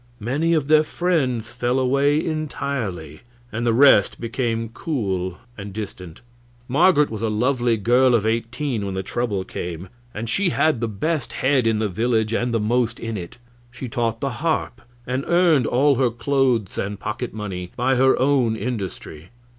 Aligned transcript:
Many 0.19 0.55
of 0.55 0.67
their 0.67 0.81
friends 0.81 1.51
fell 1.51 1.77
away 1.77 2.25
entirely, 2.25 3.21
and 3.51 3.67
the 3.67 3.71
rest 3.71 4.19
became 4.19 4.69
cool 4.69 5.37
and 5.55 5.71
distant. 5.73 6.21
Marget 6.67 7.11
was 7.11 7.21
a 7.21 7.29
lovely 7.29 7.77
girl 7.77 8.15
of 8.15 8.25
eighteen 8.25 8.83
when 8.83 8.95
the 8.95 9.03
trouble 9.03 9.43
came, 9.43 9.89
and 10.11 10.27
she 10.27 10.49
had 10.49 10.81
the 10.81 10.87
best 10.87 11.33
head 11.33 11.67
in 11.67 11.77
the 11.77 11.87
village, 11.87 12.33
and 12.33 12.51
the 12.51 12.59
most 12.59 12.99
in 12.99 13.15
it. 13.15 13.37
She 13.69 13.87
taught 13.87 14.21
the 14.21 14.31
harp, 14.41 14.81
and 15.05 15.23
earned 15.27 15.67
all 15.67 15.93
her 15.97 16.09
clothes 16.09 16.79
and 16.79 16.99
pocket 16.99 17.31
money 17.31 17.71
by 17.77 17.93
her 17.95 18.17
own 18.17 18.55
industry. 18.55 19.29